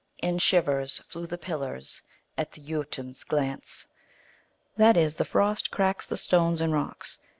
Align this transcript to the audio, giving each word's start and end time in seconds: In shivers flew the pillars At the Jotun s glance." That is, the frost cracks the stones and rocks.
In 0.17 0.39
shivers 0.39 0.97
flew 1.03 1.27
the 1.27 1.37
pillars 1.37 2.01
At 2.35 2.53
the 2.53 2.61
Jotun 2.61 3.11
s 3.11 3.23
glance." 3.23 3.85
That 4.75 4.97
is, 4.97 5.17
the 5.17 5.25
frost 5.25 5.69
cracks 5.69 6.07
the 6.07 6.17
stones 6.17 6.59
and 6.59 6.73
rocks. 6.73 7.19